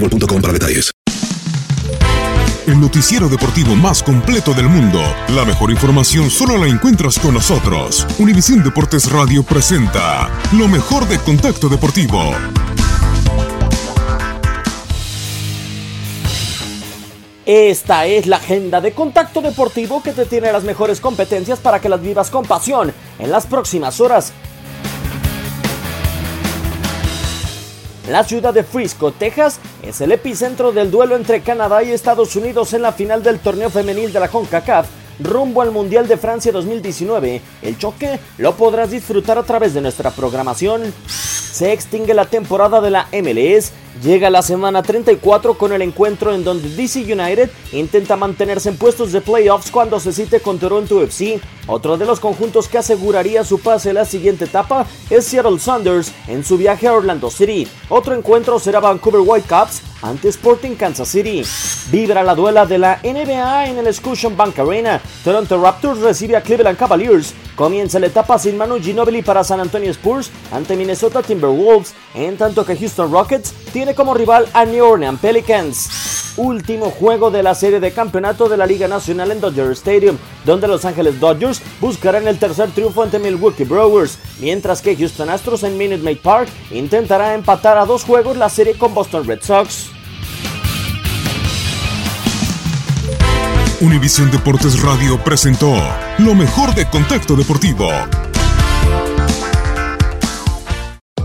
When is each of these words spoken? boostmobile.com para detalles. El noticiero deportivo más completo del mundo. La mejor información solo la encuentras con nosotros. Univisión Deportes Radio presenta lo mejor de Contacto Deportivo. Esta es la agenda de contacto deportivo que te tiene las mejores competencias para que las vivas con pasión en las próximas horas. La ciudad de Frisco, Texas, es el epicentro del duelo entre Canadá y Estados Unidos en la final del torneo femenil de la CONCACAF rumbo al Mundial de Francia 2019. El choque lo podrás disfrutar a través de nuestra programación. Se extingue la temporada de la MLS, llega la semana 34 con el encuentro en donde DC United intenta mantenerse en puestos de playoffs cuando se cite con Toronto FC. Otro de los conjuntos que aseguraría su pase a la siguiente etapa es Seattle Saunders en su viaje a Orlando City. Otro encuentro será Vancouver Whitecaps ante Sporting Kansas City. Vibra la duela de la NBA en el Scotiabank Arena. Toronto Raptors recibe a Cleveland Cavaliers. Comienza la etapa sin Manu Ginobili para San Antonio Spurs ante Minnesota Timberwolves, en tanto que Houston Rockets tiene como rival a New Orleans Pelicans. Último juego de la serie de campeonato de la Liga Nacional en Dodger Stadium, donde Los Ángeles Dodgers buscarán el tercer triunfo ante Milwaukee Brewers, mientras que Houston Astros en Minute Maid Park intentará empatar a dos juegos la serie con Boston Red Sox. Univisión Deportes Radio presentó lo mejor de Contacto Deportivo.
boostmobile.com 0.00 0.40
para 0.40 0.52
detalles. 0.52 0.90
El 2.66 2.80
noticiero 2.80 3.28
deportivo 3.28 3.76
más 3.76 4.02
completo 4.02 4.52
del 4.52 4.68
mundo. 4.68 5.00
La 5.28 5.44
mejor 5.44 5.70
información 5.70 6.30
solo 6.30 6.58
la 6.58 6.66
encuentras 6.66 7.16
con 7.16 7.34
nosotros. 7.34 8.04
Univisión 8.18 8.64
Deportes 8.64 9.08
Radio 9.12 9.44
presenta 9.44 10.28
lo 10.52 10.66
mejor 10.66 11.06
de 11.06 11.18
Contacto 11.20 11.68
Deportivo. 11.68 12.32
Esta 17.46 18.06
es 18.06 18.26
la 18.26 18.38
agenda 18.38 18.80
de 18.80 18.90
contacto 18.90 19.40
deportivo 19.40 20.02
que 20.02 20.12
te 20.12 20.26
tiene 20.26 20.50
las 20.50 20.64
mejores 20.64 21.00
competencias 21.00 21.60
para 21.60 21.80
que 21.80 21.88
las 21.88 22.02
vivas 22.02 22.28
con 22.28 22.44
pasión 22.44 22.92
en 23.20 23.30
las 23.30 23.46
próximas 23.46 24.00
horas. 24.00 24.32
La 28.08 28.22
ciudad 28.22 28.54
de 28.54 28.62
Frisco, 28.62 29.10
Texas, 29.10 29.58
es 29.82 30.00
el 30.00 30.12
epicentro 30.12 30.70
del 30.70 30.92
duelo 30.92 31.16
entre 31.16 31.40
Canadá 31.40 31.82
y 31.82 31.90
Estados 31.90 32.36
Unidos 32.36 32.72
en 32.72 32.82
la 32.82 32.92
final 32.92 33.22
del 33.22 33.40
torneo 33.40 33.68
femenil 33.68 34.12
de 34.12 34.20
la 34.20 34.28
CONCACAF 34.28 34.86
rumbo 35.18 35.62
al 35.62 35.72
Mundial 35.72 36.06
de 36.06 36.16
Francia 36.16 36.52
2019. 36.52 37.40
El 37.62 37.78
choque 37.78 38.20
lo 38.38 38.56
podrás 38.56 38.90
disfrutar 38.90 39.38
a 39.38 39.42
través 39.42 39.74
de 39.74 39.80
nuestra 39.80 40.10
programación. 40.10 40.92
Se 41.06 41.72
extingue 41.72 42.14
la 42.14 42.26
temporada 42.26 42.80
de 42.80 42.90
la 42.90 43.08
MLS, 43.12 43.72
llega 44.02 44.30
la 44.30 44.42
semana 44.42 44.82
34 44.82 45.54
con 45.54 45.72
el 45.72 45.82
encuentro 45.82 46.34
en 46.34 46.44
donde 46.44 46.68
DC 46.68 47.00
United 47.12 47.50
intenta 47.72 48.16
mantenerse 48.16 48.68
en 48.68 48.76
puestos 48.76 49.12
de 49.12 49.20
playoffs 49.20 49.70
cuando 49.70 50.00
se 50.00 50.12
cite 50.12 50.40
con 50.40 50.58
Toronto 50.58 51.02
FC. 51.02 51.40
Otro 51.66 51.96
de 51.96 52.06
los 52.06 52.20
conjuntos 52.20 52.68
que 52.68 52.78
aseguraría 52.78 53.44
su 53.44 53.58
pase 53.58 53.90
a 53.90 53.94
la 53.94 54.04
siguiente 54.04 54.44
etapa 54.44 54.86
es 55.10 55.26
Seattle 55.26 55.58
Saunders 55.58 56.12
en 56.28 56.44
su 56.44 56.56
viaje 56.56 56.86
a 56.86 56.92
Orlando 56.92 57.30
City. 57.30 57.66
Otro 57.88 58.14
encuentro 58.14 58.58
será 58.58 58.80
Vancouver 58.80 59.22
Whitecaps 59.24 59.82
ante 60.02 60.28
Sporting 60.28 60.76
Kansas 60.76 61.08
City. 61.08 61.42
Vibra 61.90 62.22
la 62.22 62.34
duela 62.34 62.66
de 62.66 62.78
la 62.78 63.00
NBA 63.02 63.66
en 63.66 63.78
el 63.78 63.92
Scotiabank 63.92 64.58
Arena. 64.58 65.00
Toronto 65.24 65.60
Raptors 65.60 66.00
recibe 66.00 66.36
a 66.36 66.42
Cleveland 66.42 66.78
Cavaliers. 66.78 67.34
Comienza 67.54 67.98
la 67.98 68.06
etapa 68.06 68.38
sin 68.38 68.56
Manu 68.56 68.80
Ginobili 68.80 69.22
para 69.22 69.42
San 69.42 69.60
Antonio 69.60 69.90
Spurs 69.90 70.30
ante 70.52 70.76
Minnesota 70.76 71.22
Timberwolves, 71.22 71.94
en 72.14 72.36
tanto 72.36 72.64
que 72.64 72.76
Houston 72.76 73.10
Rockets 73.10 73.54
tiene 73.76 73.94
como 73.94 74.14
rival 74.14 74.48
a 74.54 74.64
New 74.64 74.82
Orleans 74.82 75.20
Pelicans. 75.20 76.32
Último 76.38 76.90
juego 76.90 77.30
de 77.30 77.42
la 77.42 77.54
serie 77.54 77.78
de 77.78 77.92
campeonato 77.92 78.48
de 78.48 78.56
la 78.56 78.64
Liga 78.64 78.88
Nacional 78.88 79.32
en 79.32 79.38
Dodger 79.42 79.70
Stadium, 79.72 80.16
donde 80.46 80.66
Los 80.66 80.86
Ángeles 80.86 81.20
Dodgers 81.20 81.60
buscarán 81.78 82.26
el 82.26 82.38
tercer 82.38 82.70
triunfo 82.70 83.02
ante 83.02 83.18
Milwaukee 83.18 83.64
Brewers, 83.64 84.18
mientras 84.40 84.80
que 84.80 84.96
Houston 84.96 85.28
Astros 85.28 85.62
en 85.62 85.76
Minute 85.76 86.02
Maid 86.02 86.20
Park 86.22 86.48
intentará 86.70 87.34
empatar 87.34 87.76
a 87.76 87.84
dos 87.84 88.02
juegos 88.02 88.38
la 88.38 88.48
serie 88.48 88.78
con 88.78 88.94
Boston 88.94 89.26
Red 89.26 89.42
Sox. 89.42 89.90
Univisión 93.82 94.30
Deportes 94.30 94.80
Radio 94.80 95.22
presentó 95.22 95.70
lo 96.16 96.34
mejor 96.34 96.74
de 96.74 96.88
Contacto 96.88 97.36
Deportivo. 97.36 97.90